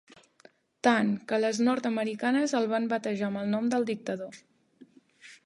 Tant, 0.87 1.11
que 1.31 1.39
les 1.43 1.59
nord-americanes 1.67 2.57
el 2.61 2.67
van 2.73 2.89
batejar 2.95 3.29
amb 3.29 3.43
el 3.45 3.53
nom 3.53 3.69
del 3.75 3.87
dictador. 3.93 4.43